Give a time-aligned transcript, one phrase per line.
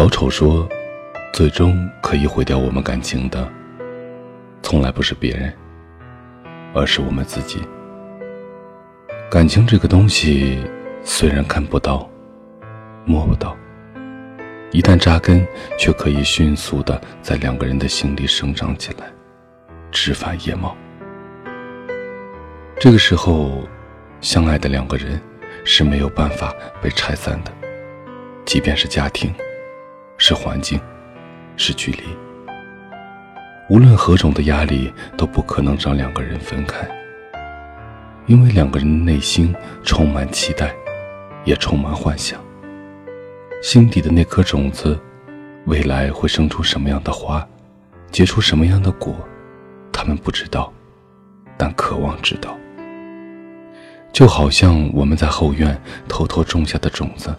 [0.00, 0.66] 老丑说，
[1.30, 3.46] 最终可以毁掉我们感情的，
[4.62, 5.54] 从来不是别人，
[6.72, 7.60] 而是我们自己。
[9.30, 10.58] 感情这个东西，
[11.02, 12.08] 虽然看不到、
[13.04, 13.54] 摸不到，
[14.70, 15.46] 一旦扎根，
[15.78, 19.04] 却可以迅速的在两个人的心里生长起来，
[19.90, 20.74] 枝繁叶茂。
[22.78, 23.68] 这个时候，
[24.22, 25.20] 相爱的两个人
[25.62, 27.52] 是没有办法被拆散的，
[28.46, 29.30] 即便是家庭。
[30.22, 30.78] 是环境，
[31.56, 32.02] 是距离。
[33.70, 36.86] 无论何种的压力都不可能让两个人分开，
[38.26, 40.74] 因为两个人的内心充满期待，
[41.44, 42.38] 也充满幻想。
[43.62, 44.98] 心底的那颗种子，
[45.64, 47.46] 未来会生出什么样的花，
[48.10, 49.16] 结出什么样的果，
[49.90, 50.70] 他们不知道，
[51.56, 52.54] 但渴望知道。
[54.12, 57.34] 就好像我们在后院偷偷种下的种子，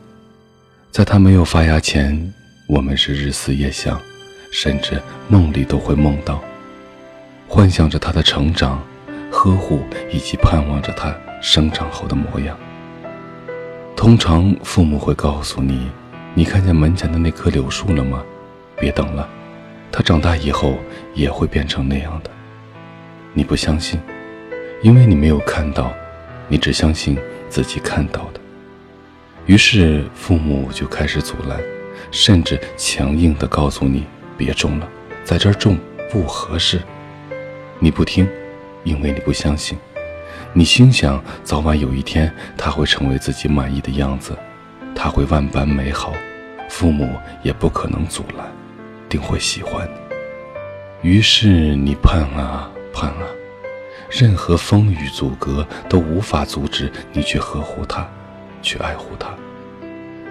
[0.89, 2.33] 在它没有发芽前。
[2.67, 3.99] 我们是日思夜想，
[4.51, 6.41] 甚至梦里都会梦到，
[7.47, 8.81] 幻想着他的成长、
[9.29, 12.57] 呵护以及盼望着他生长后的模样。
[13.95, 15.91] 通常父母会告诉你
[16.33, 18.23] ：“你看见门前的那棵柳树了吗？
[18.79, 19.27] 别等了，
[19.91, 20.77] 它长大以后
[21.13, 22.31] 也会变成那样的。”
[23.33, 23.99] 你不相信，
[24.81, 25.91] 因为你没有看到，
[26.47, 27.17] 你只相信
[27.49, 28.39] 自己看到的。
[29.45, 31.59] 于是父母就开始阻拦。
[32.11, 34.05] 甚至强硬地告诉你
[34.37, 34.87] 别种了，
[35.23, 35.77] 在这儿种
[36.11, 36.81] 不合适。
[37.79, 38.29] 你不听，
[38.83, 39.77] 因为你不相信。
[40.53, 44.37] 你心想早晚有一天它会成为自己满意的样子，
[44.93, 46.13] 他会万般美好，
[46.69, 48.45] 父母也不可能阻拦，
[49.07, 49.87] 定会喜欢。
[51.01, 53.23] 于是你盼啊盼啊，
[54.09, 58.05] 任何风雨阻隔都无法阻止你去呵护他，
[58.61, 59.29] 去爱护他。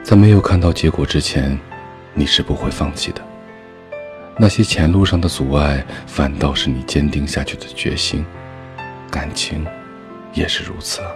[0.02, 1.58] 在没有看到结果之前。
[2.14, 3.22] 你是不会放弃的。
[4.36, 8.24] 那些前路上的阻碍，反倒是你坚定下去的决心。
[9.10, 9.66] 感情，
[10.32, 11.08] 也是如此啊。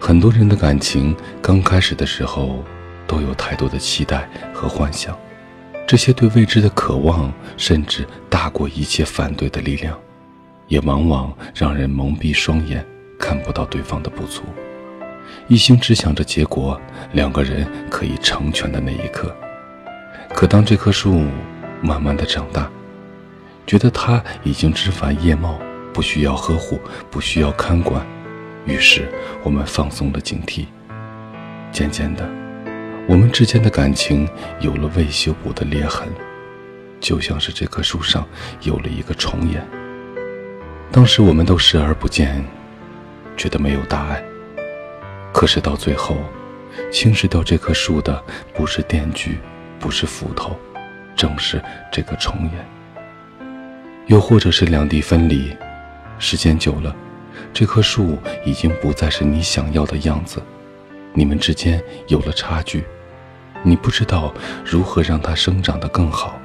[0.00, 2.64] 很多人的感情刚开始的时候，
[3.06, 5.16] 都有太多的期待和幻想，
[5.86, 9.96] 这些对未知的渴望，甚至大过一切反对的力量，
[10.68, 12.84] 也往往让人蒙蔽双眼，
[13.18, 14.42] 看不到对方的不足，
[15.48, 16.80] 一心只想着结果，
[17.12, 19.36] 两个人可以成全的那一刻。
[20.32, 21.24] 可当这棵树
[21.82, 22.70] 慢慢的长大，
[23.66, 25.60] 觉得它已经枝繁叶茂，
[25.92, 26.80] 不需要呵护，
[27.10, 28.04] 不需要看管，
[28.64, 29.08] 于是
[29.42, 30.66] 我们放松了警惕。
[31.72, 32.26] 渐渐的，
[33.06, 34.28] 我们之间的感情
[34.60, 36.08] 有了未修补的裂痕，
[37.00, 38.26] 就像是这棵树上
[38.62, 39.66] 有了一个虫眼。
[40.90, 42.44] 当时我们都视而不见，
[43.36, 44.22] 觉得没有大碍。
[45.32, 46.16] 可是到最后，
[46.90, 48.24] 侵蚀掉这棵树的
[48.54, 49.38] 不是电锯。
[49.80, 50.54] 不是斧头，
[51.16, 51.60] 正是
[51.90, 52.64] 这个重演。
[54.06, 55.56] 又或者是两地分离，
[56.18, 56.94] 时间久了，
[57.52, 60.42] 这棵树已经不再是你想要的样子，
[61.14, 62.84] 你们之间有了差距，
[63.62, 64.32] 你不知道
[64.64, 66.38] 如何让它生长得更好，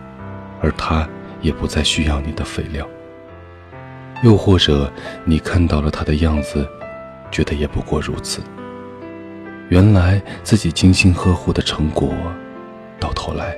[0.61, 1.07] 而它
[1.41, 2.87] 也不再需要你的肥料。
[4.23, 4.91] 又或者
[5.25, 6.67] 你看到了它的样子，
[7.29, 8.41] 觉得也不过如此。
[9.69, 12.13] 原来自己精心呵护的成果。
[12.99, 13.55] 到头来，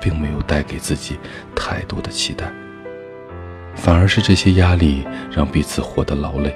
[0.00, 1.18] 并没有带给自己
[1.54, 2.52] 太多的期待，
[3.74, 6.54] 反而是这些压力让彼此活得劳累，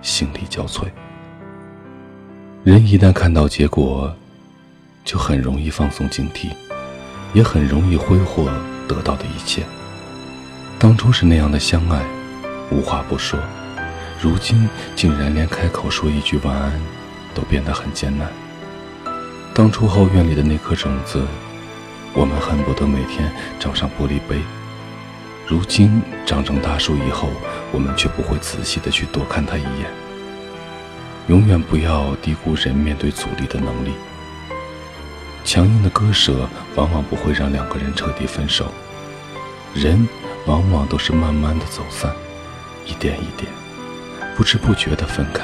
[0.00, 0.84] 心力交瘁。
[2.62, 4.14] 人一旦看到结果，
[5.04, 6.48] 就很容易放松警惕，
[7.32, 8.50] 也很容易挥霍
[8.88, 9.62] 得到的一切。
[10.78, 12.04] 当初是那样的相爱，
[12.70, 13.38] 无话不说，
[14.20, 16.72] 如今竟然连开口说一句晚安，
[17.34, 18.28] 都变得很艰难。
[19.54, 21.24] 当初后院里的那颗种子。
[22.16, 24.40] 我们恨不得每天找上玻璃杯，
[25.46, 27.28] 如今长成大树以后，
[27.70, 29.90] 我们却不会仔细的去多看它一眼。
[31.28, 33.92] 永远不要低估人面对阻力的能力。
[35.44, 38.72] 强硬的割舍往往不会让两个人彻底分手，
[39.74, 40.08] 人
[40.46, 42.10] 往往都是慢慢的走散，
[42.86, 43.52] 一点一点，
[44.34, 45.42] 不知不觉的分开。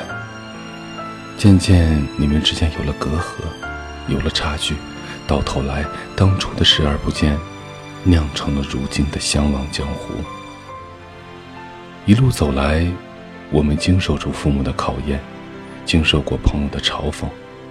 [1.36, 3.44] 渐渐，你们之间有了隔阂，
[4.08, 4.74] 有了差距。
[5.32, 5.82] 到头来，
[6.14, 7.38] 当初的视而不见，
[8.04, 10.12] 酿成了如今的相忘江湖。
[12.04, 12.86] 一路走来，
[13.50, 15.18] 我们经受住父母的考验，
[15.86, 17.24] 经受过朋友的嘲讽、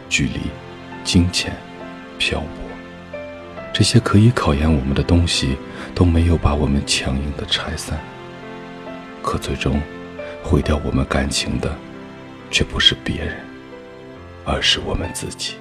[0.10, 0.40] 距离、
[1.04, 1.56] 金钱、
[2.18, 3.20] 漂泊，
[3.72, 5.56] 这些可以考验我们的东西，
[5.94, 8.00] 都没有把我们强硬的拆散。
[9.22, 9.80] 可最终，
[10.42, 11.72] 毁掉我们感情的，
[12.50, 13.38] 却不是别人，
[14.46, 15.58] 而是我们自己。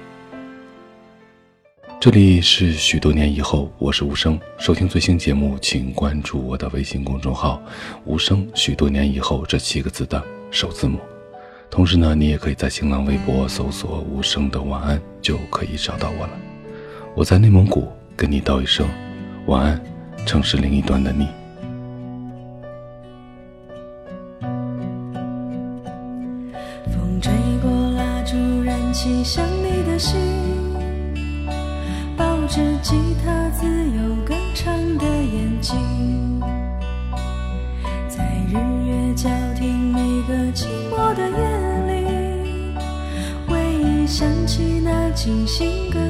[2.01, 4.39] 这里是许多年以后，我是无声。
[4.57, 7.61] 收听最新节目，请关注我的微信公众号
[8.05, 8.49] “无声”。
[8.55, 10.19] 许多年以后这七个字的
[10.49, 10.97] 首字母。
[11.69, 16.31] 同时呢，你也可以在新浪微博搜索“无声的晚安”，就可以找到我了。
[17.15, 18.89] 我在内蒙古跟你道一声
[19.45, 19.79] 晚安，
[20.25, 21.27] 城市另一端的你。
[26.87, 27.31] 风吹
[27.61, 30.30] 过蜡烛，燃起想你的心。
[32.51, 36.41] 持吉他，自由歌唱的眼睛，
[38.09, 38.55] 在日
[38.85, 41.37] 月交替每个寂寞的夜
[41.87, 42.75] 里，
[43.47, 46.00] 回忆想起那清心歌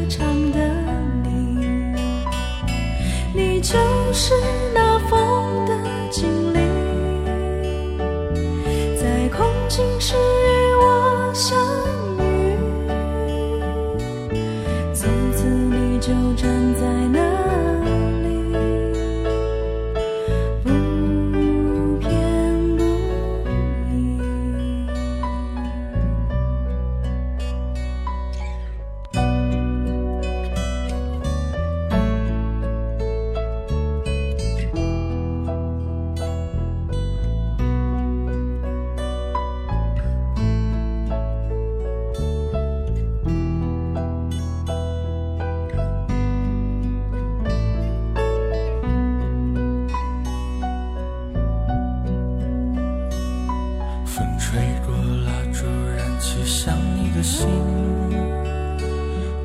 [57.21, 57.47] 心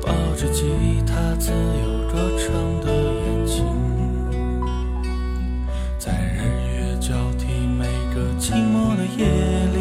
[0.01, 0.65] 抱着吉
[1.05, 2.47] 他，自由歌唱
[2.81, 3.63] 的眼睛，
[5.99, 6.41] 在日
[6.73, 7.85] 月交替每
[8.15, 9.27] 个寂寞的夜
[9.73, 9.77] 里，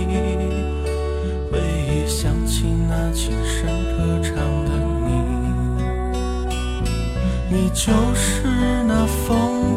[1.50, 1.58] 回
[1.88, 3.66] 忆想起那轻声
[3.96, 4.34] 歌唱
[4.64, 4.70] 的
[5.06, 5.10] 你，
[7.50, 8.42] 你就是
[8.86, 9.75] 那风